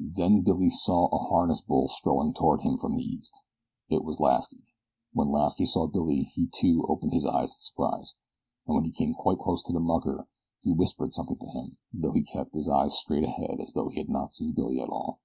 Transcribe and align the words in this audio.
Then 0.00 0.40
Billy 0.40 0.70
saw 0.70 1.08
a 1.08 1.18
harness 1.28 1.60
bull 1.60 1.88
strolling 1.88 2.32
toward 2.32 2.62
him 2.62 2.78
from 2.78 2.94
the 2.94 3.02
east. 3.02 3.42
It 3.90 4.04
was 4.06 4.20
Lasky. 4.20 4.64
When 5.12 5.28
Lasky 5.30 5.66
saw 5.66 5.86
Billy 5.86 6.22
he 6.32 6.46
too 6.46 6.86
opened 6.88 7.12
his 7.12 7.26
eyes 7.26 7.50
in 7.52 7.58
surprise, 7.58 8.14
and 8.66 8.74
when 8.74 8.86
he 8.86 8.90
came 8.90 9.12
quite 9.12 9.36
close 9.38 9.62
to 9.64 9.74
the 9.74 9.80
mucker 9.80 10.28
he 10.62 10.72
whispered 10.72 11.12
something 11.12 11.36
to 11.36 11.46
him, 11.50 11.76
though 11.92 12.12
he 12.12 12.22
kept 12.22 12.54
his 12.54 12.70
eyes 12.70 12.96
straight 12.96 13.24
ahead 13.24 13.60
as 13.60 13.74
though 13.74 13.90
he 13.90 13.98
had 13.98 14.08
not 14.08 14.32
seen 14.32 14.52
Billy 14.54 14.80
at 14.80 14.88
all. 14.88 15.20